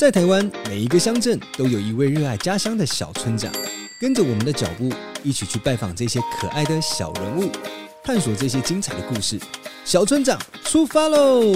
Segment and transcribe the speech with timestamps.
[0.00, 3.52] 在台湾，每一个乡镇都有一位热爱家乡的小村长。
[4.00, 4.90] 跟着我们的脚步，
[5.22, 7.50] 一起去拜访这些可爱的小人物，
[8.02, 9.38] 探索这些精彩的故事。
[9.84, 11.52] 小村长出发喽！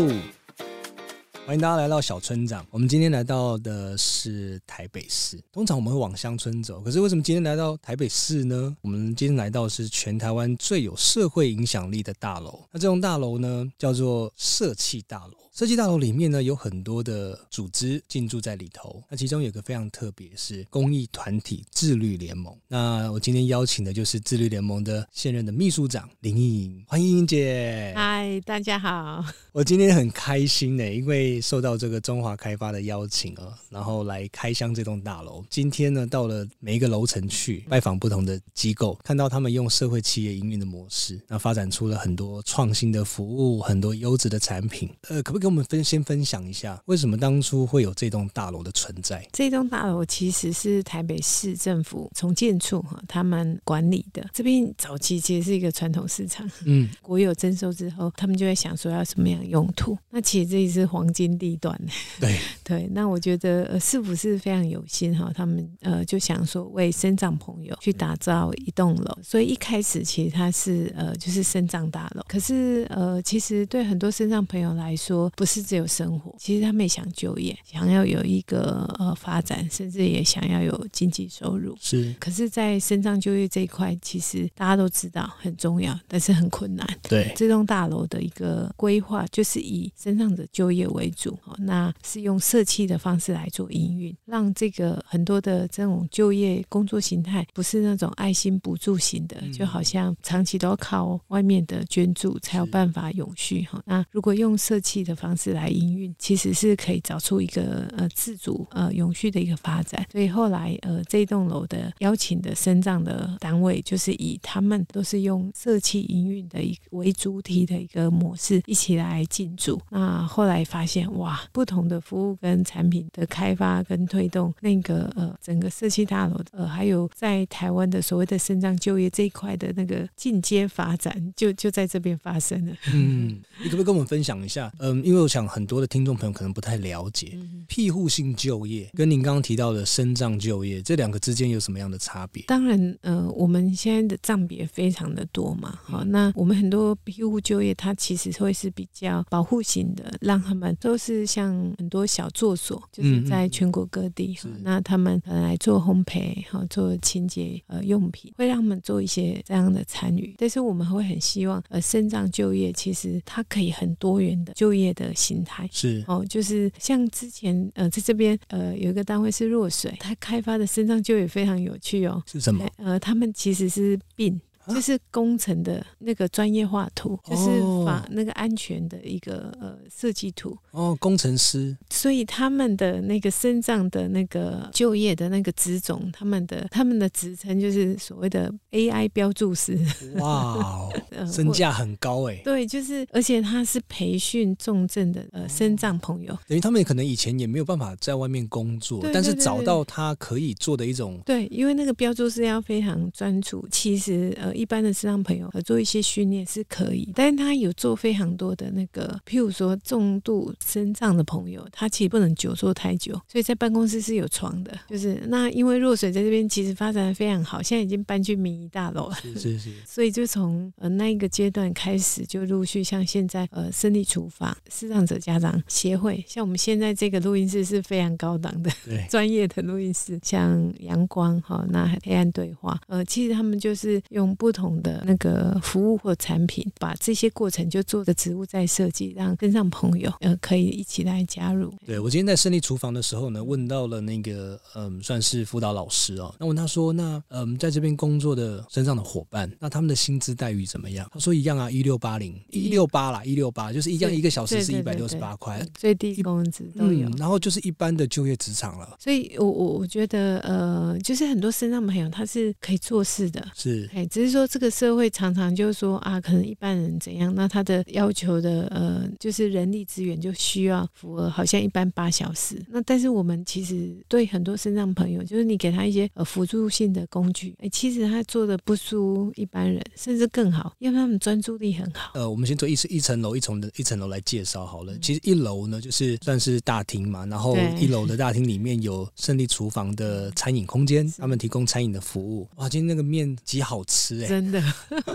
[1.47, 2.67] 欢迎大家来到小村长。
[2.71, 5.41] 我们今天来到的是台北市。
[5.51, 8.77] 通常我们会往乡村走，可是为什么今天来到台北市呢？
[8.83, 12.63] 我们今天来到的是全台湾最有社会影响力的大楼。
[12.71, 15.44] 那这栋大楼呢，叫做社企大楼。
[15.55, 19.01] 社企大楼里面呢，有很多的组织进驻在里头。
[19.09, 22.53] 那其中有个非常特别，是公益团体自律联盟。
[22.67, 27.93] 那我今天邀请的就是自律联盟的现任的秘书长林莹莹，欢迎莹姐。
[27.95, 29.25] 嗨，大家好。
[29.53, 35.45] 我今天很开心呢，因为受到这个中华开发的邀请啊，然后来开箱这栋大楼。
[35.49, 44.91] 今天呢，到了每一个楼层去拜访不同的机构，看到他们用社会企业营运的模式，那发展出了很多创新的服务，很多优质的产品。
[45.03, 45.44] 呃，可不可以？
[45.45, 49.23] 跟我们分先分享一下，为什么当初会有这栋大楼的存在？
[49.31, 54.27] 这栋大楼其实是台北市政府重建处哈他们管理的。
[54.33, 59.99] 这边早期其实是一个传统市场，嗯，国有征收之后，他们就会想说要什么样用途。
[60.09, 61.79] 那其实这里是黄金地段，
[62.19, 62.89] 对 对。
[62.95, 65.31] 那我觉得呃，是不是非常有心哈？
[65.35, 72.23] 他们呃就想说为生长朋友去打造一栋楼，所以一开始其实它是呃就是生长大楼。
[72.27, 81.77] 可是呃，其实对很多生长朋友来说，不是只有生活，其实他们也想就业，想要有一个呃发展，甚至也想要有经济收入。
[81.81, 86.87] 是，可是，在身障就业这一块，其实大家都知道很重要，但是很困难。
[87.03, 103.83] 对，这栋大楼的一个规划就是以身障者就业为主，那是用社企的方式来做营运，让这个很多的这种就业工作形态不是那种爱心补助型的，就好像长期都要靠外面的捐助才有办法永续哈。
[103.87, 110.05] 那如果用社企的方方式来营运，其实是可以找出一个呃自主呃永续的一个发展。
[110.13, 119.81] 所以后来呃这栋楼的邀请的身障的单位，就是以他们都是用社企营运的一为主体的一个模式一起来进驻。
[119.89, 132.73] 那后来发现哇，不同的服务跟产品的开发跟推动，那个呃整个社企大楼呃还有在台湾的所谓的身障就业这一块的那个进阶发展，就就在这边发生了。
[132.93, 134.71] 嗯，你可不可以跟我们分享一下？
[134.81, 137.39] 嗯，因我想很多的听众朋友可能不太了解，
[137.69, 142.45] 庇护性就业跟您刚刚提到的身障就业这两个之间有什么样的差别？
[142.47, 160.35] 当然，呃，我们现在的障别非常的多嘛，好，那我们很多庇护就业，它其实会是比较保护型的，让他们都是像很多小作所，就是在全国各地，嗯、那他们来做烘焙，哈，做清洁呃用品，会让他们做一些这样的参与。
[160.39, 165.69] 但是我们会很希望，呃，身障就业其实它可以很多元的就业的形态。
[165.73, 172.23] 是哦，就是像之前呃，在这边呃，有一个单位是弱水，他开发的身上就也非常有趣哦。
[172.27, 172.65] 是什么？
[172.77, 174.41] 呃，他们其实是病。
[174.69, 181.77] 就是工程的那个专业画图，就是法那个安全的一个呃设计图哦，工程师。
[181.91, 189.79] 所以他们的那个身障的那个就业的那个职种，他们的他们的职称就是所谓的 AI 标注师。
[190.17, 190.89] 哇，
[191.31, 192.41] 身价很高哎。
[192.43, 201.21] 对，就是而且他是培训重症的呃身障朋友，等于他们可能以前也没有办法在外面工作，但是找到他可以做的一种。
[201.27, 204.54] 对，因为那个标注师要非常专注，其实呃。
[204.55, 214.73] 一般的身障朋友做一些训练是可以，但是他有做非常多的那个，譬如说重度身障的朋友，他其实不能久坐太久，所以在办公室是有床的。
[214.89, 219.71] 就是那因为若水在这边其实发展的非常好，现在已经搬去民谊大楼了， 是是是。
[219.87, 234.35] 所以就从呃那一个阶段开始，就陆续像现在呃胜利厨房视障者家长协会，像我们现在这个录音室是非常高档的， 对，专业的录音室，像阳光哈，那黑暗对话，呃，其实他们就是用。
[234.37, 241.73] 不同的那个服务或产品，把这些过程就做的植物再设计，让跟上朋友呃可以一起来加入。
[241.87, 251.09] 对，我今天在胜利厨房的时候呢，问到了那个嗯，算是辅导老师哦，那问他说，那嗯，在这边工作的身上的伙伴，那他们的薪资待遇怎么样？
[251.13, 257.15] 他说一样啊，一六八零，一六八啦，一六八，就是一样一个小时是一百六十八块，最低工资都有、嗯。
[257.19, 258.97] 然后就是一般的就业职场了。
[259.01, 264.34] 所以我我我觉得呃，就是很多身障朋友他是可以做事的，是，哎，只是。
[264.35, 272.61] 说这个社会常常就是说啊，可能一般人怎样，那他的要求的呃，就是人力资源就需要符合好像一般八小时。
[272.69, 282.11] 那但是我们其实对很多身障朋友，就是你给他一些呃辅助性的工具，哎，其实他做的不输一般人，甚至更好，因为他们专注力很好。
[282.15, 284.99] 呃，我们先做一层一层楼一层的一层楼来介绍好了。
[284.99, 292.49] 其实一楼呢，就是算是大厅嘛，然后一楼的大厅里面有胜利厨房的餐饮空间， 他们提供餐饮的服务。
[292.57, 294.63] 哇，今天那个面极好吃哎，真的，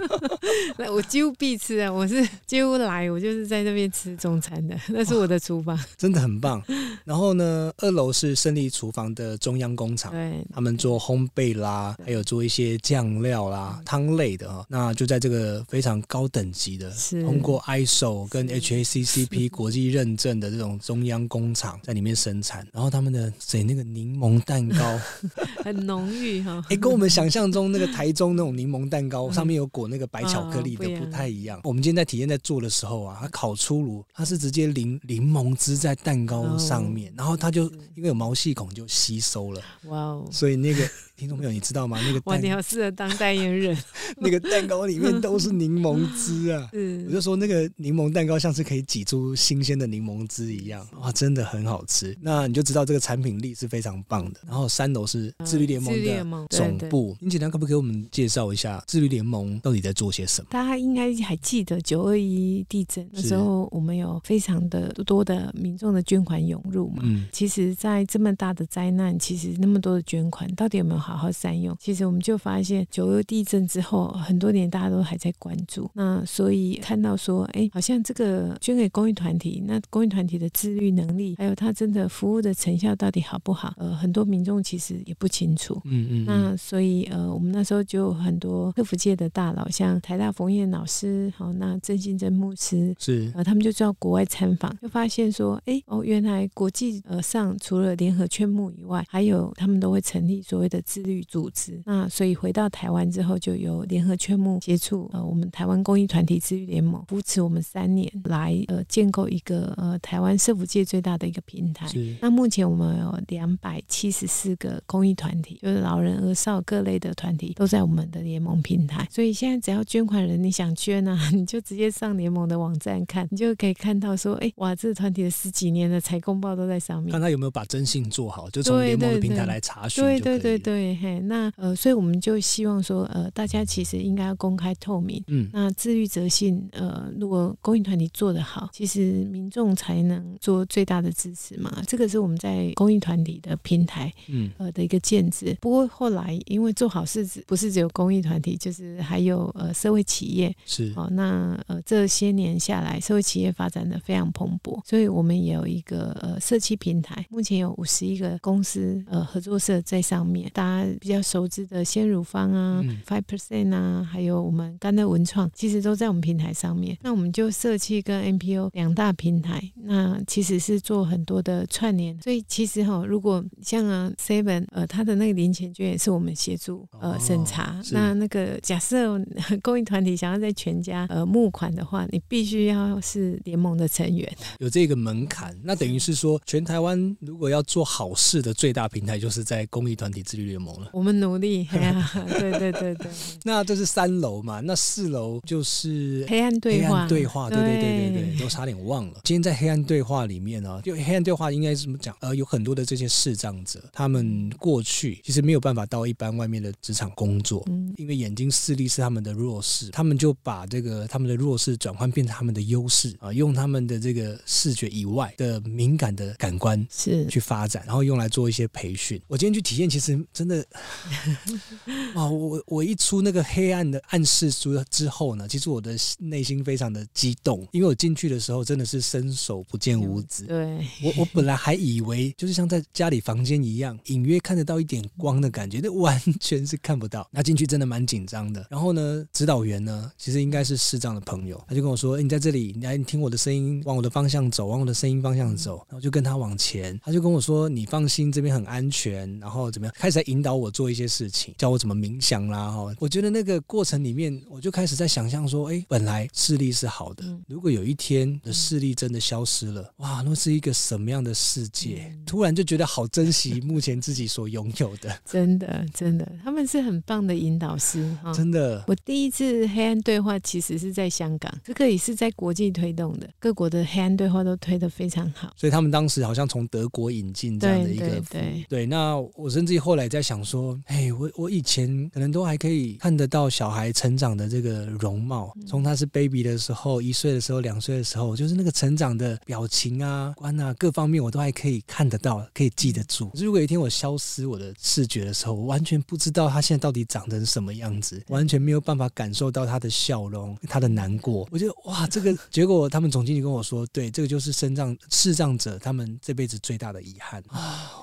[0.78, 1.92] 那我几乎必吃啊！
[1.92, 6.64] 我是几乎来，我就是在那边吃中餐的，那是我的厨房，真的很棒。
[7.04, 14.66] 然后呢，二楼是胜利厨房的中央工厂，对，他们做烘焙啦，还有做一些酱料啦、汤类的啊。
[14.68, 16.92] 那就在这个非常高等级的，
[17.24, 22.68] 通过 ISO 跟 HACCP 国际认证的这种中央工厂在里面生产。
[22.72, 25.00] 然后他们的谁那个柠檬蛋糕
[25.64, 31.62] 很浓郁哈，哎，跟我们想象中那个台中那种柠檬蛋糕上面有裹那个白巧克力的不太一样。
[31.64, 37.64] 我们今天在体验在做的时候啊，它烤出炉，它是直接淋柠檬汁在蛋糕上面，然后它就
[37.96, 39.62] 因为有毛细孔就吸收了。
[39.86, 40.28] 哇哦！
[40.32, 40.90] 所以那个。
[41.20, 42.00] 听众朋友，你知道吗？
[42.02, 43.78] 那个哇，你好适合当代言人。
[44.16, 46.66] 那个蛋糕里面都是柠檬汁啊！
[46.72, 52.18] 嗯，我就说那个柠檬蛋糕像是可以挤出新鲜的柠檬汁一样，哇，真的很好吃。
[52.22, 54.40] 那你就知道这个产品力是非常棒的。
[54.48, 60.48] 然后三楼是自律联盟的总部，您简单可不可以给我们介绍一下自律联盟到底在做些什么？
[60.52, 67.02] 大家应该还记得九二一地震那时候，我们有非常的多的民众的捐款涌入嘛？
[67.04, 75.90] 嗯，其实，在这么大的灾难，其实那么多的捐款，到底有没有好好善用，其实我们就发现九二地震之后很多年，大家都还在关注。
[75.94, 83.74] 那所以看到说，哎，好像这个捐给公益团体，那公益团体的自律能力，还有他真的服务的成效到底好不好？
[83.78, 85.80] 呃，很多民众其实也不清楚。
[85.86, 86.26] 嗯嗯。
[86.26, 111.88] 那所以呃，我们那时候就很多客服界的大佬，像台大冯燕老师，好，那郑信珍牧师是，呃，他们就到国外参访，就发现说，哎哦，原来国际呃上除了联合劝募以外，还有他们都会成立所谓的自律组织，那所以回到台湾之后，就由联合劝募接触呃，我们台湾公益团体自律联盟扶持我们三年，来呃建构一个呃台湾社福界最大的一个平台。
[111.88, 119.08] 是那目前我们有两百七十四个公益团体，就是老人、儿少各类的团体都在我们的联盟平台。
[119.12, 127.12] 所以现在只要捐款人你想捐呢、啊， 你就直接上联盟的网站看，你就可以看到说，哎哇，这个团体的十几年的财公报都在上面。
[127.12, 130.04] 看他有没有把征信做好，就从联盟的平台来查询。
[130.04, 131.20] 对对对对，嘿。
[131.22, 135.24] 那呃，所以我们就希望说，呃，大家其实应该要公开透明。
[135.28, 141.82] 嗯，那自律责信，呃，如果公益团体做得好，其实民众才能做最大的支持嘛。
[141.88, 145.56] 这个是我们在公益团体的平台，嗯，呃的一个建制。
[145.60, 151.08] 不过后来因为做好事不是只有公益团体，就是还有呃社会企业是哦。
[151.12, 166.98] 那呃这些年下来，社会企业发展的非常蓬勃，所以我们也有一个呃社企平台，目前有五十一个公司呃合作社在上面，大家比较熟知的鲜乳方啊，Five Percent 啊，还有我们甘乐文创，其实都在我们平台上面。
[167.02, 172.20] 那我们就社企跟 NPO 两大平台，那其实是做很多的串联。
[172.22, 177.82] 所以其实哈，如果像啊 Seven，呃，他的那个零钱券也是我们协助呃审查。
[177.92, 179.20] 那那个假设
[179.62, 185.56] 公益团体想要在全家呃募款的话，你必须要是联盟的成员，有这个门槛。
[185.64, 190.90] 那等于是说，全台湾如果要做好事的最大平台，就是在公益团体自律联盟了。
[190.94, 191.66] 我们努力，
[192.40, 193.08] 对对对对。
[193.44, 194.60] 那这是三楼嘛？
[194.62, 197.08] 那四楼就是黑暗对话。
[197.08, 199.20] 对话，对对对对对，都差点忘了。
[199.24, 202.16] 今天在黑暗对话里面呢，就黑暗对话应该是怎么讲？
[202.20, 219.22] 呃，有很多的这些视障者，他们过去其实没有办法到一般外面的职场工作，嗯，因为眼睛视力是他们的弱势，他们就把这个他们的弱势转换变成他们的优势啊，用他们的这个视觉以外的敏感的感官是去发展，然后用来做一些培训。
[219.28, 220.66] 我今天去体验，其实真的。
[222.16, 230.46] 啊，我我一出那个黑暗的暗示书之后呢，其实我的内心非常的激动，因为我进去的时候真的是伸手不见五指。
[230.46, 237.28] 对，我我本来还以为就是像在家里房间一样，隐约看得到一点光的感觉，那完全是看不到。
[237.32, 238.66] 那进去真的蛮紧张的。
[238.70, 249.96] 然后呢，指导员呢，其实应该是视障的朋友，他就跟我说：“哎，你在这里，你来你听我的声音，往我的方向走，往我的声音方向走。”然后就跟他往前，他就跟我说：“你放心，这边很安全。”然后怎么样？
[249.98, 252.72] 开始在引导我做一些事情，教我怎么冥想啦。
[252.72, 262.16] 哈，我觉得那个过程里面，我就开始在想象说，哎，本来视力是好的，如果有一天的视力真的消失了，哇，那是一个什么样的世界？
[262.26, 265.10] 突然就觉得好珍惜目前自己所拥有的。
[265.26, 268.09] 真的，真的，他们是很棒的引导师。
[268.18, 268.34] 哈。
[268.34, 275.52] 真的，我第一次黑暗对话其实是在香港，这个也是在国际推动的，各国的黑暗对话都推得非常好。
[275.56, 278.86] 所以他们当时好像从德国引进这样的一个对，对，对，对。
[278.86, 293.30] 那我甚至后来在想说，哎，我我以前可能都还可以看得到小孩成长的这个容貌，从他是 baby 的时候，一岁的时候，两岁的时候，就是那个成长的表情啊、观啊各方面，我都还可以看得到，可以记得住。
[293.36, 301.48] 如果有一天我消失我的视觉的时候，我完全不知道他现在到底长成什么样子，完全没有办法感受到他的笑容、他的难过。
[301.52, 307.44] 我觉得哇，这个结果他们总经理跟我说，对，这个就是身障视障者他们这辈子最大的遗憾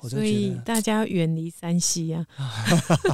[0.09, 2.25] 所以大家远离山西啊，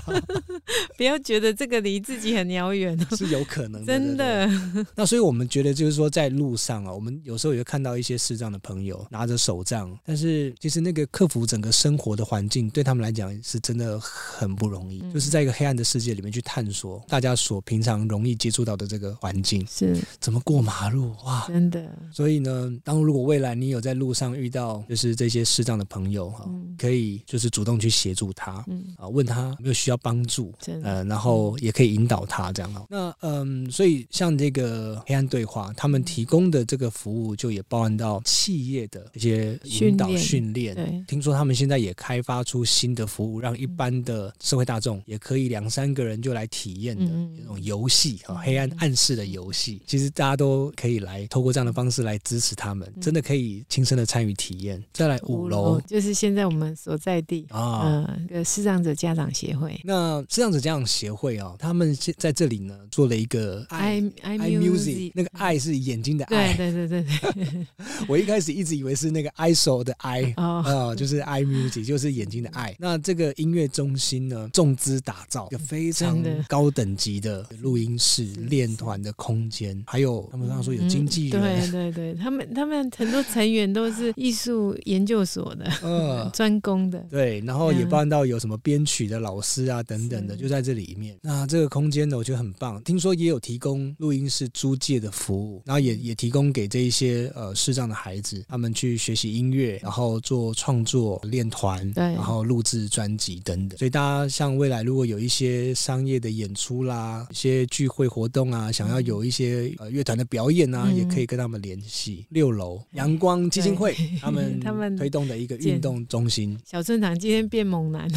[0.97, 4.49] 不要觉得这个离自己很遥远，是有可能的，真的。
[4.95, 15.01] 那所以我们觉得就是说，在路上啊，我们有时候也会看到一些视障的朋友拿着手杖，但是其实那个克服整个生活的环境，对他们来讲是真的很不容易。
[15.03, 21.45] 嗯、就是在一个黑暗的世界里面去探索大家所平常容易接触到的这个环境，是怎么过马路哇？
[21.47, 21.83] 真的。
[22.11, 30.53] 所以呢，当如果未来你有在路上遇到就是这些视障的朋友哈，嗯、可以就是主动去协助他，嗯啊，问他有没有需要帮助，
[30.83, 32.85] 呃，然后也可以引导他这样哈。
[32.89, 40.75] 那嗯，所以像这个黑暗对话，他们提供的这个服务就也包含到企业的一些引导训练。
[40.75, 47.03] 对，听说他们现在也开发出新的服务，让一般的社会大众也可以两三个人就来体验的
[47.35, 49.81] 那种游戏啊，黑暗暗示的游戏。
[49.87, 54.79] 其实大家都可以来透过这样的方式来支持他们，真的可以亲身的参与体验。
[54.93, 59.81] 再来五楼，就是现在我们所在地啊，呃，个视障者家长协会。
[59.83, 66.53] 那视障者家长协会啊，他们现在这里呢做了一个 i i music，那个爱是眼睛的爱。
[66.53, 67.67] 对对对对。
[68.07, 72.75] 我一开始一直以为是那个 ISO 的 I 啊，就是 i music，就是眼睛的爱。
[72.77, 91.17] 那这个音乐中心呢，重资打造一个非常高等级的录音室、练团的空间，还有他们刚刚说有经纪人，对对对，他们他们很多成员都是艺术研究所的，嗯， 专攻的，对，然后也办到有什么编曲的老师啊等等的，就在这里面。
[91.21, 103.77] 那这个空间呢，我觉得很棒，听说也有提供录音室租借的服务，然后也也提供给这一些呃视障的孩子，他们去学习音乐，然后做创作、练团，对，然后录制专辑等等。
[103.77, 112.25] 所以大家像未来如果有一些商业的演出啦，一些聚会活动啊，想要有一些呃乐团的表演啊，嗯、也可以跟他们联系。
[112.29, 116.57] 六楼阳光基金会他们 他们推动的一个运动中心。
[116.65, 118.07] 小村长今天变猛男，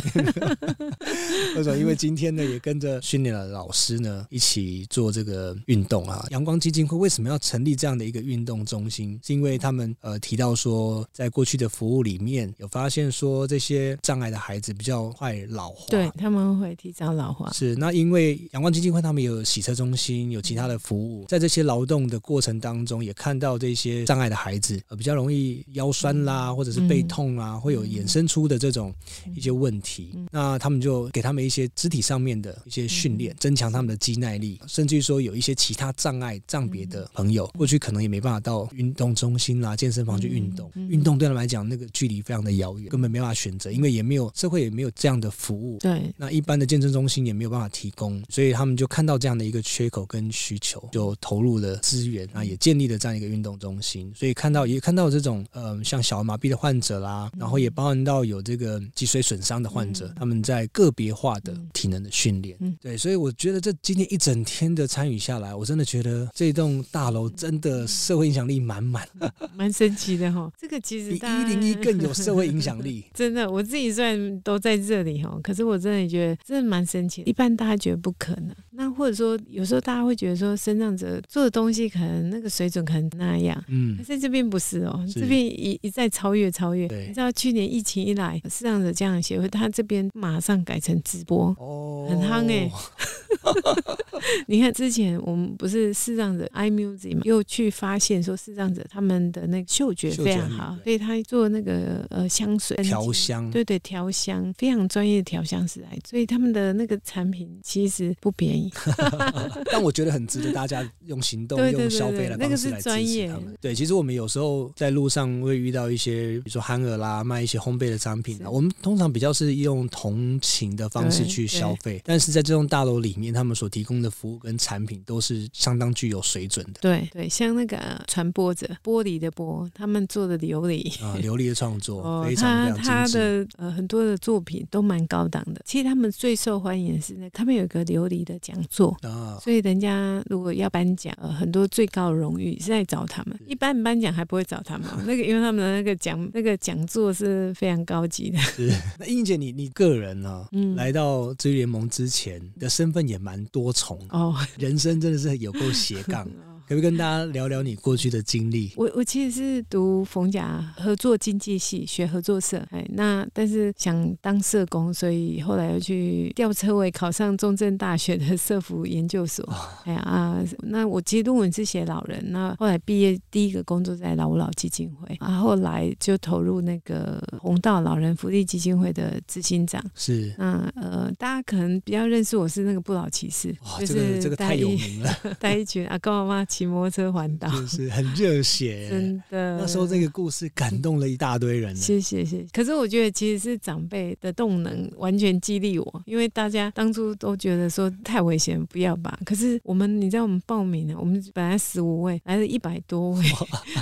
[1.56, 1.76] 为什么？
[1.78, 6.26] 因为今天呢也跟着训练的老师呢一起做这个运动啊。
[6.30, 9.18] 阳光基金会为什么要成立这样的一个运动中心？
[9.22, 17.50] 是因为他们呃提到说，在过去的服务里面有发现说，这些障碍的孩子比较快老化，对，他们会提早老化。
[17.52, 28.94] 是那因为阳光基金会他们有洗车中心，有其他的服务，在这些劳动的过程当中，也看到这些障碍的孩子呃比较容易腰酸啦，或者是背痛啊，会有衍生出的这种
[29.34, 30.14] 一些问题。
[30.30, 45.78] 那他们就给他们一些肢体上面的一些训练，增强他们的肌耐力，甚至于说有一些其他障碍障别的朋友，过去可能也没办法到运动中心啦、健身房去运动，运动对他们来讲那个距离非常的遥远，根本没办法选择，因为也没有社会也没有这样的服务。
[45.78, 54.12] 对，那一般的健身中心也没有办法提供，所以他们就看到这样的一个缺口跟需求，就投入了资源啊，也建立了这样一个运动中心。
[54.14, 62.56] 所以看到也看到这种呃像小儿麻痹的患者啦，然后也包含到有这个脊髓损伤的患者，他们在个别化的体能的训练。
[62.80, 69.08] 对，所以我觉得这今天一整天的参与下来，我真的觉得这栋大楼真的社会影响力满满，
[69.56, 70.52] 蛮神奇的哈。
[70.58, 73.04] 这个其实比一零一更有社会影响力。
[73.14, 77.30] 真的，我自己虽然都在这里哈，可是我真的觉得真的蛮神奇的。
[77.30, 86.88] 一般大家觉得不可能，那或者说有时候大家会觉得说，身障者做的东西可能那个水准可能那样，嗯，在这边不是哦，这边一一再超越超越。
[87.06, 92.68] 你知道去年疫情一来，视障者家长协会他这边马上改成直播，哦，很夯哎。
[94.48, 108.72] 你看之前我们不是视障者 iMusic 嘛，又去发现说视障者他们的那个嗅觉非常好，所以他做那个呃香水调香，对对调香非常专业的调香师来，所以他们的那个产品其实不便宜，
[109.70, 113.54] 但我觉得很值得大家用行动用消费的方式来支持他们。
[113.60, 126.80] 对，其实我们有时候在路上会遇到一些，比如说憨儿啦，卖一些烘焙的商品啊，我们通常比较是用同情的方式去消费，但是在这栋大楼里面，他们所提供的服务跟产品都是相当具有水准的。
[126.80, 127.76] 对对，像那个
[128.08, 133.18] 传播者玻璃的玻，他们做的琉璃 啊，琉璃的创作非常非常精致。
[133.18, 135.60] 他的呃很多的作品都蛮高档的。
[135.66, 143.38] 其实他们最受欢迎的是那个，他们有一个琉璃的讲座啊，所以人家如果要颁奖，呃，很多最高的荣誉是在找他们。
[143.46, 148.38] 一般颁奖还不会找他们， 那个因为他们的那个讲那个讲座是非常高级的。
[148.38, 156.26] 是， 那英姐你你个人呢、啊，嗯，来到治愈联盟之前的身份也蛮多重哦，人生真的是有够斜杠。
[156.68, 158.72] 可不可以跟大家聊聊你过去的经历？
[158.76, 162.60] 我我其实是读逢甲合作经济系，学合作社。
[162.72, 169.48] 哎，那但是想当社工，所以后来又去吊车尾，考上中正大学的社福研究所。
[169.84, 172.20] 哎呀啊，那我其实论文是写老人。
[172.32, 179.80] 那后来毕业第一个工作在老吾老基金会，啊，后来就投入那个红道老人福利基金会的执行长。
[179.94, 186.44] 是，那呃，大家可能比较认识我是那个不老骑士，就是这个这个太有名了， 带一群阿公阿妈。
[186.56, 189.58] 骑摩托车环岛，就是很热血， 真的。
[189.58, 191.76] 那时候这个故事感动了一大堆人。
[191.76, 192.46] 谢谢谢谢。
[192.50, 199.18] 可是我觉得其实是长辈的动能完全激励我，因为大家当初都觉得说太危险，不要吧。
[199.26, 203.22] 可是我们，你知道我们报名了，我们本来十五位，来了一百多位，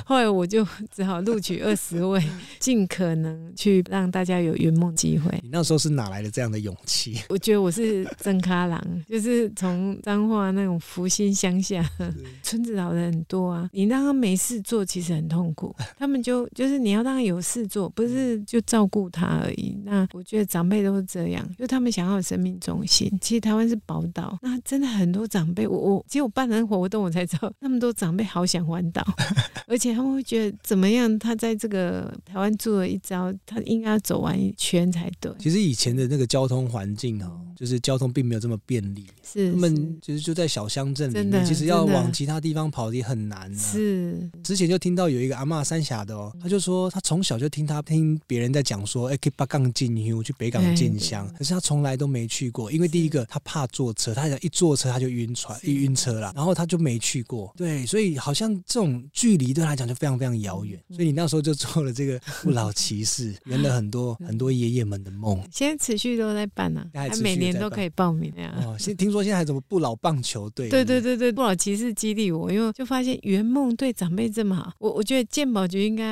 [0.05, 2.21] 后来我就只好录取二十位，
[2.59, 5.31] 尽可能去让大家有圆梦机会。
[5.45, 7.21] 你那时候是哪来的这样的勇气？
[7.31, 11.89] 我觉得我是真咖郎，就是从彰化那种福星乡下
[12.43, 12.64] 村。
[12.73, 15.75] 老人很多啊，你让他没事做，其实很痛苦。
[15.99, 19.77] 他们就就是你要让他有事做，不是就照顾他而已。
[19.85, 23.11] 那我觉得长辈都是这样，就他们想要有生命中心。
[23.21, 29.05] 其实台湾是宝岛，那真的很多长辈，我我其实我办人活动，我才知道那么多长辈好想环岛，
[29.69, 31.19] 而且他们会觉得怎么样？
[31.19, 35.31] 他在这个台湾住了一遭，他应该要走完一圈才对。
[35.39, 42.65] 其实以前的那个交通环境哈，就是交通并没有这么便利，是他们其实就在小乡镇里面，其实要往其他地方。
[42.75, 43.57] 跑的也很难、啊。
[43.57, 57.53] 是，之前就听到有一个阿妈三峡的哦，他就说他从小就听他听别人在讲说，哎，去北港进香，去北港进香，可是他从来都没去过，因为第一个他怕坐车，他想一坐车他就晕船，一晕车了，然后他就没去过。
[57.57, 60.83] 对，所以好像这种距离对他来讲就非常非常遥远。
[60.91, 65.41] 所以你那时候就做了这个不老骑士， 圆了很多很多爷爷们的梦。
[65.53, 68.55] 现在持续都在办呢、啊，还每年都可以报名呀。
[68.65, 70.69] 哦，现听说现在还怎么不老棒球队？
[70.69, 72.44] 对对对对，不老骑士激励我。
[72.51, 76.05] 因为就发现圆梦对长辈这么好，我我觉得健保局应该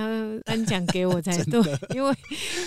[0.45, 1.61] 颁奖给我才 对，
[1.95, 2.12] 因为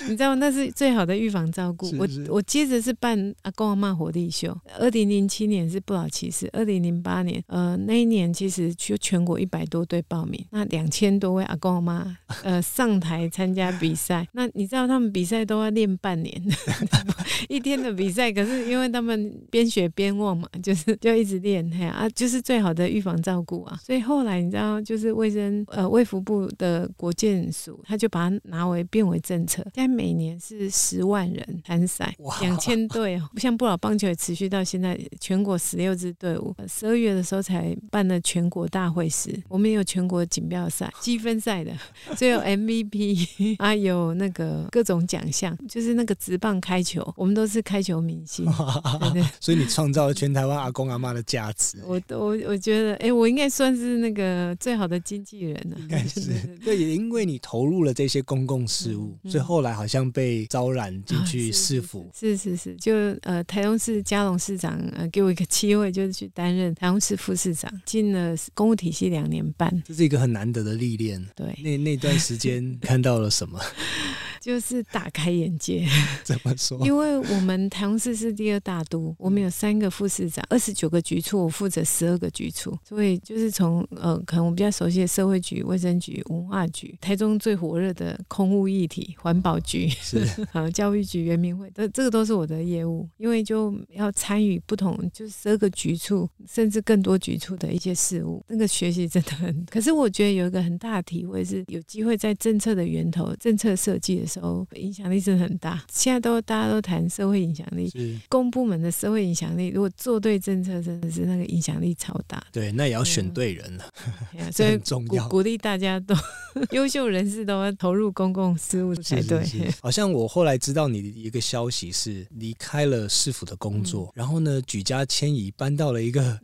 [0.07, 1.87] 你知道那是最好的预防照顾。
[1.87, 16.41] 是是我我接着是办阿公阿妈活力秀，二零零七年是不老骑士，二零零八年呃那一年其实就全国一百多队报名，那两千多位阿公阿妈呃上台参加比赛，那你知道他们比赛都要练半年，
[17.49, 23.15] 一天的比赛，可是因为他们边学边忘嘛，就是就一直练，嘿啊，就是最好的预防。
[23.25, 29.63] 照顾啊，所以后来你知道，就是卫生呃卫福部的国健署，他就把它拿为变为政策。
[29.73, 36.55] 现在每年是十万人参赛，两千队哦，不像不老棒球也持续到现在，全国十六支队伍。
[36.67, 41.71] 十二月的时候才办了全国大会师，我们也有全国锦标赛、积分赛的，
[42.15, 48.45] 所以有 MVP 啊，有那个各种奖项，就是那个直棒开球，我们都是开球明星。
[49.01, 51.79] 对对，所以你创造了全台湾阿公阿妈的价值。
[51.85, 53.15] 我我我觉得，哎。
[53.15, 56.21] 我应该算是那个最好的经纪人了，应该是。
[56.63, 62.09] 对，也因为你投入了这些公共事务，嗯、所以后来好像被招揽进去市府。
[62.17, 62.93] 是是是，就
[63.23, 71.21] 呃台中市嘉龙市长呃给我一个机会，就是去担任台中市副市长，进了公务体系两年半，这是一个很难得的历练。
[71.35, 73.59] 对，那那段时间看到了什么？
[74.45, 75.83] 就是大开眼界，
[76.23, 76.77] 怎么说？
[76.85, 90.19] 因为我们台中市是第二大都，我们有三个副市长，二十九个局处，我负责十二个局处，所以就是从呃，可能我比较熟悉的社会局、卫生局、文化局，台中最火热的空污议题环保局是
[90.53, 99.65] 啊，教育局、原民会，这这个都是我的业务，因为就要参与不同，就是十二个局处，甚至更多局处的一些事务，那个学习真的很。
[99.71, 104.34] 可是我觉得有一个很大的体会是，有机会在政策的源头、政策设计的时候。
[104.39, 105.83] 哦，影响力是很大。
[105.91, 109.67] 现在都大家都谈社会影响力，是公部门的社会影响力。
[109.67, 112.43] 如果做对政策，真的是那个影响力超大。
[112.51, 113.93] 对，那也要选对人了，
[114.37, 115.27] 嗯、 所以很重要。
[115.27, 116.15] 鼓励大家都
[116.71, 119.43] 优秀人士都要投入公共事务才对。
[119.45, 126.39] 是是是，好像我后来知道你的一个消息是离开了市府的工作，嗯、然后呢举家迁移搬到了一个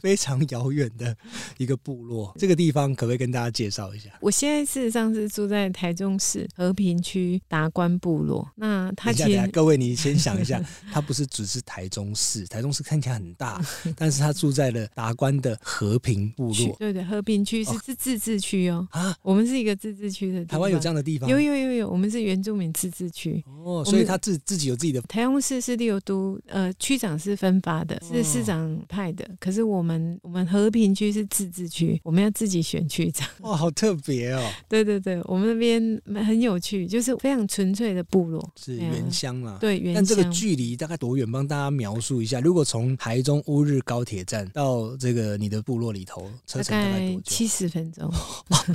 [0.00, 1.14] 非常遥远的
[1.58, 2.34] 一个部落。
[2.38, 4.10] 这个地方可不可以跟大家介绍一下？
[4.20, 8.48] 我现在事实上是住在台中市和平区达官部落。
[8.56, 10.60] 那他其实各位，你先想一下，
[10.92, 13.62] 他不是只是台中市，台中市看起来很大，
[13.96, 16.76] 但是他住在了达官的和平部落。
[16.78, 18.86] 对对，和平区是自自治区哦。
[18.90, 20.44] 啊，我们是一个自治区的。
[20.46, 21.30] 台湾有这样的地方？
[21.30, 23.42] 有有有有，我们是原住民自治区。
[23.64, 25.00] 哦，所以他自自己有自己的。
[25.02, 29.28] 台中市是六都，呃，区长是分发的，是市长派的。
[29.38, 33.28] 可是我们我们和平区是自治区，我们要自己选区长。
[33.40, 34.50] 哇，好特别哦！
[34.68, 39.58] 对对对，我们那边很有趣，就是非常纯粹的部落，是原乡嘛。
[39.60, 39.94] 对，原乡。
[39.94, 41.30] 但这个距离大概多远？
[41.30, 42.40] 帮大家描述一下。
[42.40, 47.22] 如果从台中乌日高铁站到这个你的部落里头，车程大概多久？
[47.24, 48.10] 七十分钟，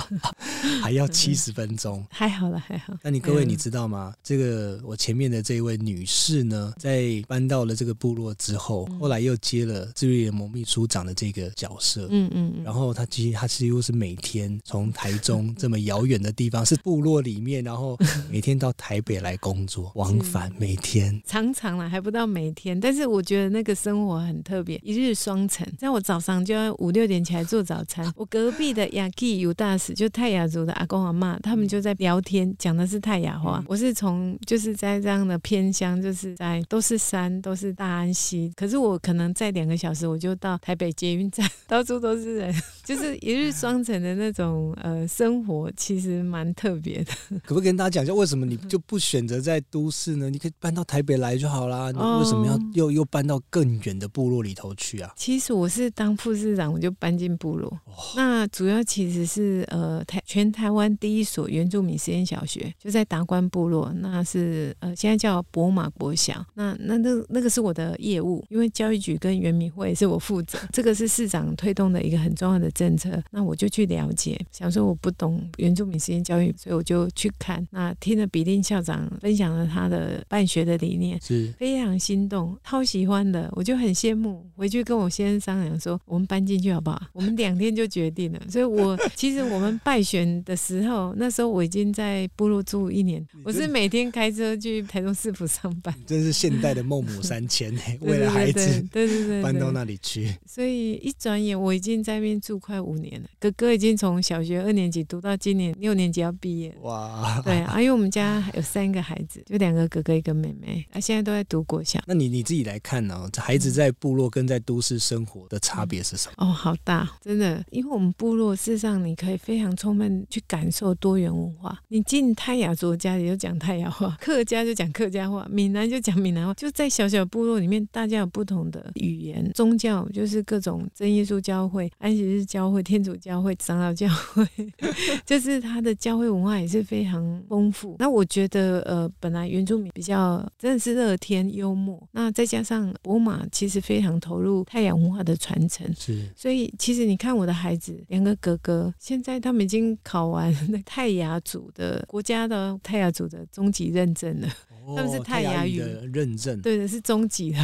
[0.82, 2.04] 还要七十分钟？
[2.10, 2.94] 还好了，还好。
[3.02, 4.14] 那你各位你知道吗？
[4.22, 12.06] 这个我前面的这一位女士呢，在搬到了这个部落之后，后来又接了自律联盟秘书长的这个角色。
[12.10, 12.54] 嗯嗯。
[12.62, 17.96] 然后她其实她几乎是每天从台中这么遥远的地方，是部落里面，然后
[18.30, 21.20] 每天到台北来工作，往返每天。
[21.26, 25.66] 常常了，还不到每天，但是我觉得那个生活很特别，一日双城。
[25.78, 33.62] 像我早上就要五六点起来做早餐， 我隔壁的雅基尤大使就泰雅族的阿公阿妈，他们就在聊天，讲的是泰雅话。
[33.66, 47.12] 我是从就是在这样的偏乡，就是在都是山，都是大安溪，可是我可能在两个小时我就到台北捷运站， 到处都是人，就是一日双城的那种呃生活，其实蛮特别的。
[47.44, 50.30] 可不可以跟大家讲一下，为什么你就不选择在都市呢？
[50.30, 51.90] 你可以搬到台北来就好啦。
[51.90, 55.12] 你为什么要又又搬到更远的部落里头去啊？
[55.16, 57.68] 其实我是当副市长，我就搬进部落。
[57.84, 66.44] 哦、那主要其实是呃台全台湾第一所原住民实验小学就在达官部落，那是呃现在叫博马国小。
[66.54, 73.22] 那那那那个是我的业务，因为教育局跟原民会是我负责， 这个是市长推动的一个很重要的政策。
[73.30, 77.66] 那我就去了解，想说我不懂原住民实验教育，所以我就去看。
[77.70, 84.44] 那听了比林校长分享了他的办学的理念，是非常心动，超喜欢的，我就很羡慕。
[84.54, 87.00] 回去跟我先生商量说，我们搬进去好不好？
[87.14, 88.40] 我们两天就决定了。
[88.48, 95.94] 所以我其实我们败选的时候，那时候我已经在部落住一年，我是每天开车去台中市府上班。
[96.06, 98.60] 真是现代的孟母三迁， 为了孩子，
[98.92, 100.32] 对对对，搬到那里去。
[100.46, 103.28] 所以一转眼，我已经在那边住快五年了。
[103.40, 106.74] 哥哥已经从小学二年级读到今年六年级要毕业。
[106.82, 112.00] 哇，对啊，因为我们家有三个孩子，就两个哥哥一个妹妹，啊，现在都在读国小。
[112.06, 113.28] 那你你自己来看呢？
[113.36, 116.34] 孩子在部落跟在都市生活的差别是什么？
[116.38, 121.78] 哦，好大，真的，因为我们部落事实上你可以非常充分去感受多元文化。
[121.88, 126.54] 你进泰雅族家里就讲泰雅话，客家就讲客家话，闽南就讲闽南话。
[126.54, 134.46] 就在小小部落里面，大家有不同的语言、宗教，就是各种真耶稣教会、安息日教会、天主教会、长老教会，
[135.24, 137.94] 就是他的教会文化也是非常丰富。
[137.98, 146.26] 那我觉得，呃，本来原住民比较真的是乐天幽默，那再加上博马其实非常投入太阳文化的传承，是。
[146.34, 154.48] 所以其实你看我的孩子，两个哥哥，现在他们已经考完 那泰雅族的国家的泰雅族的中级认证了。
[154.96, 157.58] 他们是泰雅语的认证，对的，是中级的。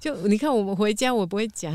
[0.00, 1.74] 就你看，我们回家我不会讲，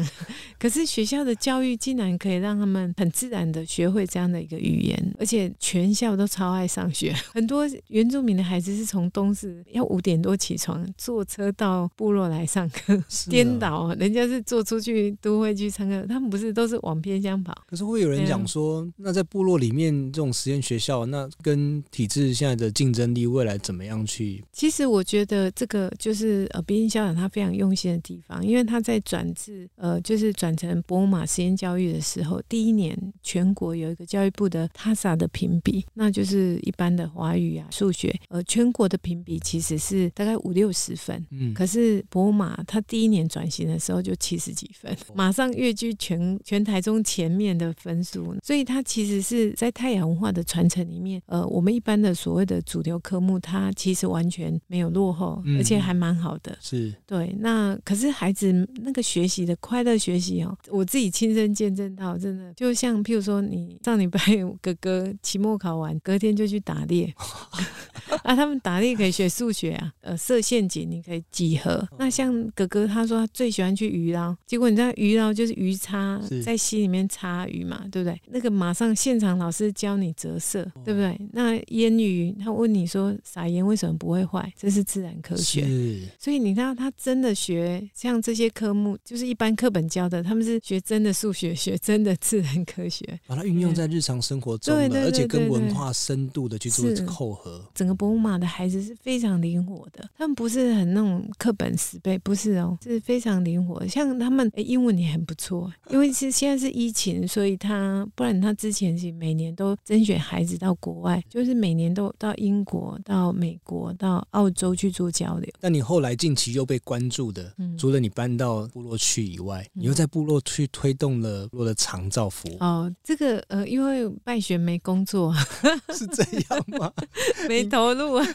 [0.59, 7.13] 可是学校的教育竟然可以让他们很自然的学会这样的一个语言，而且全校都超爱上学。
[7.33, 17.55] 很多原住民的孩子是从东市要五点多起床，坐车到部落来上课，颠倒，人家是坐出去都会去上课，他们不是都是往偏乡跑。
[17.67, 24.43] 可是会有人讲说，那在部落里面这种实验学校，那跟体制现在的竞争力未来怎么样去？
[24.51, 54.40] 其实我觉得这个就是呃，比丁校长他非常用心的地方，因为他在转至呃，就是转成博马实验教育的时候，第一年全国有一个教育部的 TASA 的评比，那就是一般的华语啊、数学，呃，全国的评比其实是大概五六十分，嗯，可是博马他第一年转型的时候就七十几分，马上跃居全全台中前面的分数，所以他其实是在太阳文化的传承里面，呃，我们一般的所谓的主流科目，它其实完全。
[54.67, 56.51] 没有落后，而且还蛮好的。
[56.51, 58.51] 嗯、是对，那可是孩子
[58.81, 64.19] 那个学习的快乐学习哦，我自己亲身见证到，真的就像譬如说，你上礼拜
[64.61, 67.13] 哥哥期末考完，隔天就去打猎。
[68.23, 71.87] 啊，他们打猎可以学数学啊，呃，设陷阱你可以几何。
[71.97, 78.21] 那像哥哥他说他最喜欢去鱼捞，结果你知道鱼捞就是鱼叉在溪里面插鱼嘛，对不对？
[78.27, 81.19] 那个马上现场老师教你折射，对不对？
[81.33, 84.21] 那腌鱼他问你说撒盐为什么不会？
[84.31, 85.65] 坏，这是自然科学。
[85.65, 97.69] 是，所以你知道他真的学像这些科目，就是一般课本教的，他们是学真的数学，学真的自然科学， 把它运用在日常生活中，对对而且跟文化深度的去做扣合。
[97.75, 103.85] 整个博物马的孩子是非常灵活的，他们不是很那种课本死背，不是哦，是非常灵活。
[103.87, 115.51] 像他们英文也很不错，因为是现在是疫情，所以他不然他之前是每年都甄选孩子到国外，就是每年都到英国、到美国、到澳洲去做交流。
[115.59, 122.57] 但你后来近期又被关注的，嗯、除了你搬到部落去以外，你又在部落去推动了部落的长照服务。
[122.59, 125.33] 哦，这个呃，因为拜学没工作，
[125.93, 126.91] 是这样吗？
[127.49, 128.25] 没投入啊，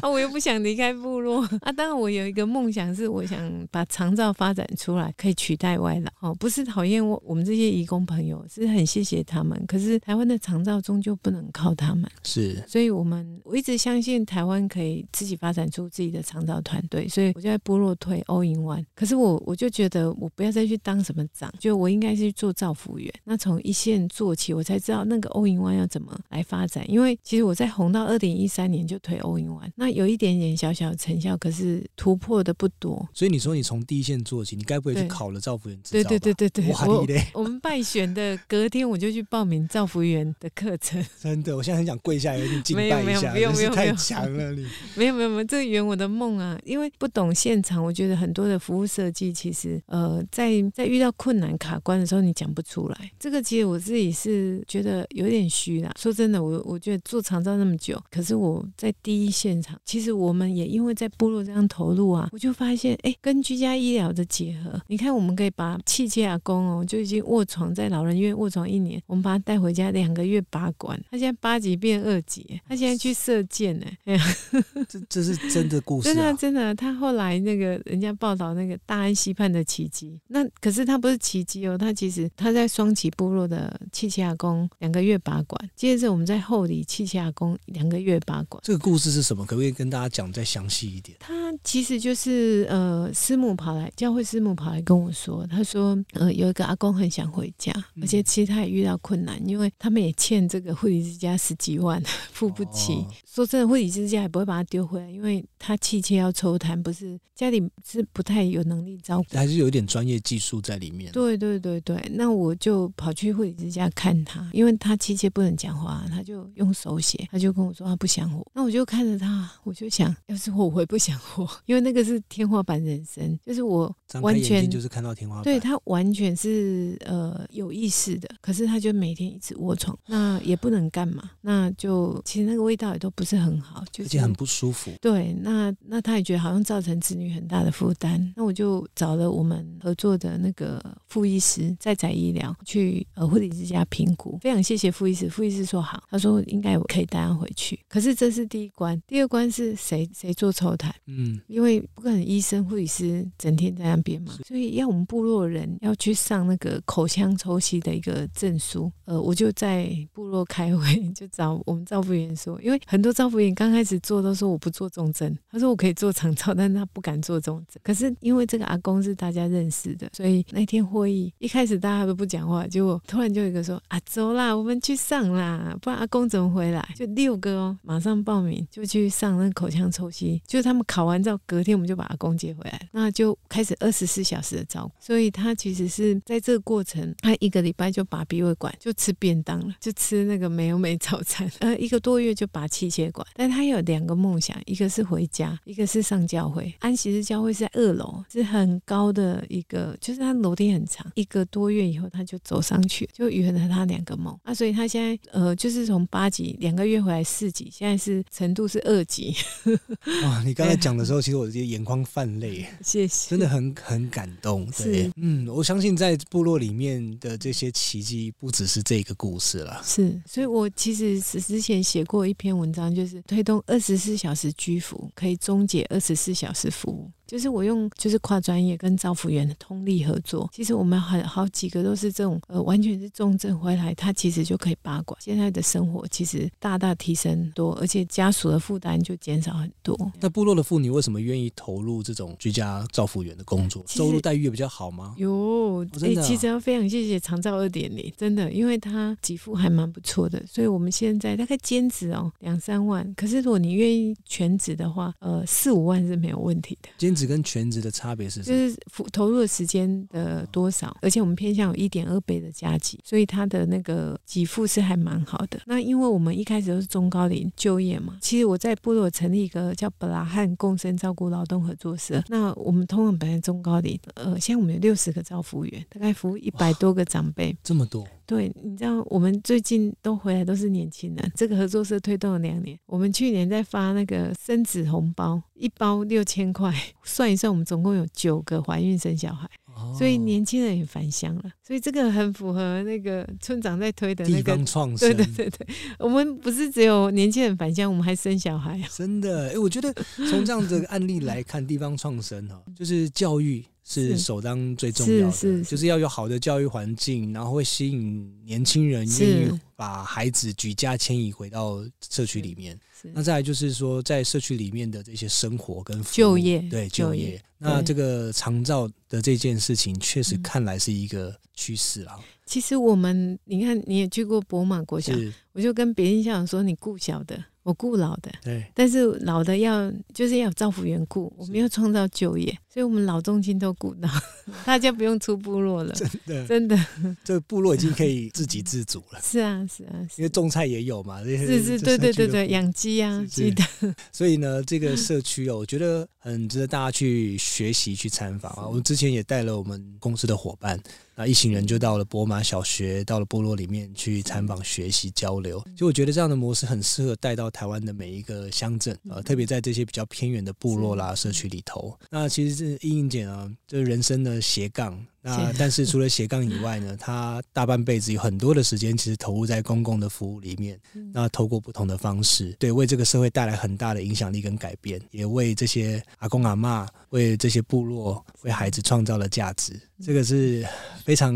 [0.00, 1.72] 啊，我又不想离开部落啊。
[1.72, 3.38] 当然，我有一个梦想是，我想
[3.70, 6.30] 把长照发展出来，可以取代外劳。
[6.30, 9.62] 哦，不是讨厌我我们这些移工朋友，是很谢谢他们。
[9.66, 18.84] 可是台湾的长照终究不能靠他们，是，所以我们我一直相信台湾可以自己发展出自己的长照团队，所以我就在部落推 All in One。
[18.94, 23.12] 可是我我就觉得我不要再去当什么长，就我应该是去做造福员。
[23.24, 26.88] 那从一线做起，我才知道那个 All in One 要怎么来发展。
[26.90, 33.08] 因为其实我在红到二零一三年就推 All in One，那有一点点小小的成效，可是突破的不多。
[33.12, 36.08] 所以你说你从第一线做起，你该不会去考了造福员执照？
[36.08, 41.04] 对对对对对，哇我我们败选的隔天我就去报名造福员的课程。
[41.20, 44.66] 真的，我现在很想跪下来给你敬拜一下，真是太强了你。
[44.94, 46.58] 没有没有没有，这圆我的梦啊！
[46.64, 53.10] 因为不懂现场，我觉得很多的服务设计其实呃，在在遇到困难卡关的时候，你讲不出来。
[53.18, 55.92] 这个其实我自己是觉得有点虚啦。
[55.98, 73.86] 说真的，我我觉得做长照那么久，可是我在第一现场，其实我们也因为在部落这样投入啊，我就发现，哎，跟居家医疗的结合，你看我们可以把气切阿公哦，就已经卧床在老人院卧床一年，我们把他带回家两个月拔管，他现在八级变二级，他现在去射箭呢。
[74.04, 74.24] 哎呀，
[75.14, 88.60] 这是真的故事，啊，真的真的，他后来那个人家报道那个大安溪畔的奇迹，那可是他不是奇迹哦，他其实他在双旗部落的气切阿公两个月拔管，接着我们在后里气切阿公两个月拔管。
[88.64, 89.46] 这个故事是什么？
[89.46, 91.16] 可不可以跟大家讲再详细一点？
[91.20, 97.72] 他其实就是呃，师母跑来教会师母跑来跟我说，他说呃，有一个阿公很想回家，
[98.02, 102.94] 而且其实他也遇到困难，因为他们也欠这个护理之家十几万付不起。
[102.94, 111.12] 哦、说真的，护理之家也不会把他丢回来，因为他气切要抽痰，不是家里是不太有能力照顾，还是有一点专业技术在里面。
[111.12, 118.44] 对对对对，那我就跑去护理之家看他，因为他气切不能讲话，他就用手写，他就跟我说他不想活。
[118.54, 134.83] 那我就看着他，我就想，要是我，我会不想活，因为那个是天花板人生，就是我完全就是看到天花板，对他完全是呃有意识的，可是他就每天一直卧床，那也不能干嘛，那就其实那个味道也都不是很好，就而且很不舒服。
[135.00, 140.82] 对，那那他也觉得好像造成子女很大的负担，那我就找了我们合作的那个
[141.14, 147.78] 副医师在宅医疗去呃护理之家评估，非常谢谢傅医师，傅医师说好，他说应该我可以带他回去。
[147.88, 150.90] 可是这是第一关，第二关是谁谁做抽痰？
[151.06, 158.90] 嗯，因为不可能医生护理师整天在那边嘛，所以要我们部落人要去上那个口腔抽吸的一个证书。
[159.04, 167.80] 呃，我就在部落开会，就找我们照服员说，因为很多照服员刚开始做都说我不做重症，他说我可以做长照，但是他不敢做重症。
[167.84, 176.82] 可是因为这个阿公是大家认识的，所以那天所以一开始大家都不讲话，结果突然就有一个说啊，走啦，我们去上啦，不然阿公怎么回来？
[176.96, 184.94] 就六个哦，马上报名就去上那个口腔抽吸，就他们考完之后，隔天我们就把阿公接回来，那就开始二十四小时的照顾。
[184.98, 193.26] 所以他其实是在这个过程，他一个礼拜就拔鼻胃管，就吃便当了，就吃那个美而美早餐，呃，一个多月就拔气切管。
[193.34, 196.74] 但他有两个梦想，一个是回家，一个是上教会。
[196.78, 201.10] 安息日教会是在二楼，是很高的一个，就是他楼梯很长。
[201.14, 204.38] 一个多月以后，他就走上去，就圆了他两个梦。
[204.42, 209.34] 啊，所以他现在呃，就是从八级两个月回来四级，现在是程度是二级。
[210.24, 214.64] 哇，你刚才讲的时候，其实我这些眼眶泛泪， 谢谢，真的很很感动。
[214.66, 219.80] 对，是嗯，我相信在部落里面的这些奇迹，不只是这个故事了。
[219.84, 227.10] 是，所以我其实之前写过一篇文章，就是推动二十四小时居服，可以终结二十四小时服务。
[227.26, 230.48] 就是我用就是跨专业跟照服员的通力合作。
[230.52, 235.18] 其实我们很好几个都是这种呃，完全是重症回来，他其实就可以拔管。
[235.20, 239.96] 现在的生活其实大大提升多，而且家属的负担就减少很多。
[240.20, 243.84] 那部落的妇女为什么愿意投入这种居家照服员的工作？
[243.86, 245.14] 收入待遇也比较好吗？
[245.16, 256.88] 有，哎、哦，其实要非常谢谢长照二点零，真的，因为他给付还蛮不错的，所以我们现在大概兼职哦两三万，可是如果你愿意全职的话，呃四五万是没有问题的。
[256.98, 258.56] 兼职跟全职的差别是什么？
[258.56, 265.60] 就是投入的时间的多少，而且我们偏向有一点二倍的加急，所以他的那个给付是还蛮好的。
[265.66, 278.06] 那因为我们一开始都是中高龄就业嘛，其实我在部落成立一个叫布拉汉共生照顾劳动合作社，那我们通常本来中高龄，呃，现在我们有六十个照服务员，大概服务一百多个长辈，这么多。
[278.26, 281.32] 对，你知道我们最近都回来都是年轻人。
[281.34, 286.72] 这个合作社推动了两年，我们去年在发那个生子红包，一包六千块，
[287.04, 291.44] 算一算，我们总共有九个怀孕生小孩，哦、所以年轻人也返乡了。
[291.62, 295.14] 所以这个很符合那个村长在推的那个地方创 生。
[295.14, 295.66] 对对对对，
[295.98, 298.80] 我们不是只有年轻人返乡，我们还生小孩。
[298.90, 299.92] 真的，哎，我觉得
[300.30, 303.64] 从这样的案例来看，地方创生哈，就是教育。
[303.84, 312.78] 是首当最重要的，是是是，就是要有好的教育环境，然后会吸引年轻人愿意把孩子举家迁移回到社区里面。
[313.12, 317.26] 那再来就是说，在社区里面的这些生活跟就业，对就业。
[317.26, 322.18] 就业，那这个长照的这件事情，确实看来是一个趋势啊。
[322.46, 325.12] 其实我们，你看，你也去过博马国小，
[325.52, 327.44] 我就跟别人讲说，你顾小的。
[327.64, 334.08] 我雇老的，对，但是老的要就是要有照服员顾，我们要创造就业，所以我们老中青都顾到，
[334.66, 336.86] 大家不用出部落了，真的，真的，
[337.24, 339.20] 这部落已经可以自给自足了。
[339.24, 343.64] 是啊，是啊，因为种菜也有嘛，是是， 对对对对，养鸡啊，鸡的。
[344.12, 348.68] 所以呢，这个社区哦，我觉得很值得大家去学习、去参访啊。
[348.68, 350.78] 我们之前也带了我们公司的伙伴。
[351.14, 355.62] 那一行人就到了博马小学，到了部落里面去参访、学习、交流。
[355.76, 361.96] 就我觉得这样的模式很适合带到台湾的每一个乡镇啊，特别在这些比较偏远的部落啦、社区里头。
[362.10, 365.04] 那其实是英英姐呢，这人生的斜杠。
[365.24, 370.78] 那但是除了斜杠以外呢， 他大半辈子有很多的时间，其实投入在公共的服务里面。
[371.12, 379.80] 那透过不同的方式，对，为这个社会带来很大的影响力跟改变，也为这些阿公阿嬷、为这些部落、为孩子创造了价值。
[380.04, 380.66] 这个是
[381.04, 381.32] 非常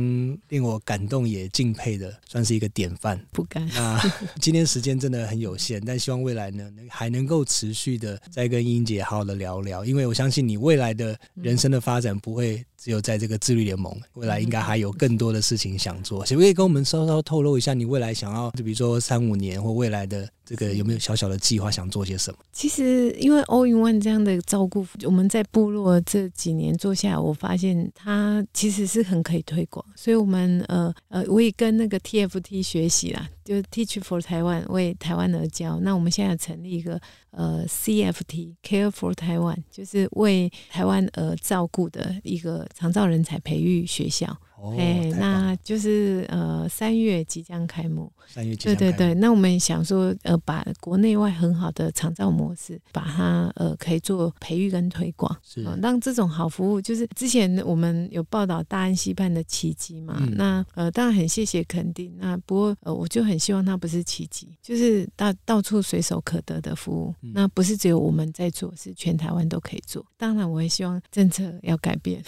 [0.49, 3.19] 令我感动也敬佩的，算是一个典范。
[3.33, 3.67] 不敢。
[3.69, 3.99] 那
[4.41, 12.63] 今天时间真的很有限，但希望未来呢，还能够持续的再跟英姐好好的聊聊，因为我相信你未来的人生的发展不会。
[12.81, 20.29] 只有在这个自律联盟，未来应该还有更多的事情想做，可不可以跟我们稍稍透露一下你未来想要，就比如说三五年或未来的？
[20.49, 22.39] 这个有没有小小的计划，想做些什么？
[22.55, 29.85] 其实，因为 All in One 这样的照顾，我们在部落这几年做下来，我发现它其实是很可以推广。
[29.95, 35.79] 所以，我们呃呃，我也跟那个 TFT 学习啦，就 Teach for Taiwan，为台湾而教。
[35.81, 36.99] 那我们现在成立一个
[37.31, 44.37] 呃 CFT Care for Taiwan，就是为台湾而照顾的一个长照人才培育学校。
[44.77, 48.11] 哎、哦，那就是呃，三月即将开幕。
[48.27, 48.91] 三月即将开幕。
[48.91, 70.05] 对对对，那我们想说，呃，把国内外很好的长照模式，把它呃，可以做培育跟推广，是、呃，让这种好服务，就是之前我们有报道大安溪畔的奇迹嘛，嗯、那呃，当然很谢谢肯定，那不过呃，我就很希望它不是奇迹，就是到到处随手可得的服务，嗯、那不是只有我们在做，是全台湾都可以做。
[70.17, 72.21] 当然，我也希望政策要改变，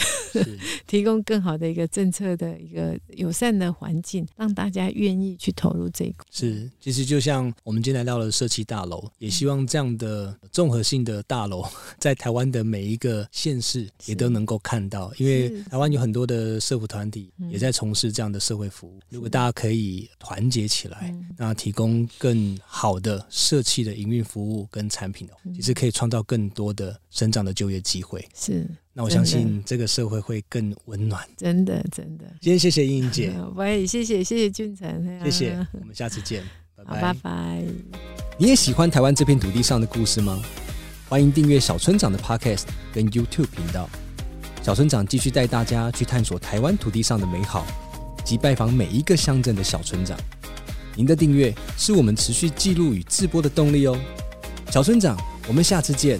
[0.86, 2.19] 提供更好的一个政策。
[2.36, 6.26] 的一个友善的环境，让大家愿意去投入这一块。
[6.30, 11.64] 是，其实就像我们今天来到了社企大楼，也希望这样的综合性的大楼，
[11.98, 15.12] 在台湾的每一个县市也都能够看到。
[15.16, 19.00] 因为台湾有很多的社福团体也在从事这样的社会服务。
[19.08, 28.26] 如果大家可以团结起来，那提供更好的社企的营运服务跟产品的话，其实可以创造更多的生长的就业机会。
[28.34, 28.66] 是。
[28.92, 31.24] 那我相信这个社会会更温暖。
[31.36, 32.24] 真的，真的。
[32.40, 36.42] 今天谢谢英英姐， 我也，谢谢谢谢俊成，谢谢，我们下次见，
[36.76, 37.64] 拜拜拜拜。
[38.36, 40.42] 你也喜欢台湾这片土地上的故事吗？
[41.08, 43.88] 欢迎订阅小村长的 Podcast 跟 YouTube 频道，
[44.62, 47.66] 小村长继续带大家去探索台湾土地上的美好，
[48.24, 50.18] 及拜访每一个乡镇的小村长。
[50.96, 53.96] 您的订阅是我们持续记录与制播的动力哦。
[54.70, 56.18] 小村长，我们下次见。